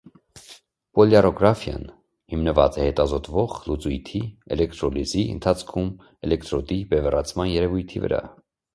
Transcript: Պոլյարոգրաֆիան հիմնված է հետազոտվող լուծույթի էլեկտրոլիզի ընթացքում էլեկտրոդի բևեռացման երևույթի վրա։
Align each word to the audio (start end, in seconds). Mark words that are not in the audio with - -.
Պոլյարոգրաֆիան 0.99 1.85
հիմնված 2.35 2.79
է 2.81 2.87
հետազոտվող 2.87 3.55
լուծույթի 3.69 4.23
էլեկտրոլիզի 4.57 5.29
ընթացքում 5.37 5.95
էլեկտրոդի 6.27 6.83
բևեռացման 6.95 7.57
երևույթի 7.57 8.07
վրա։ 8.09 8.27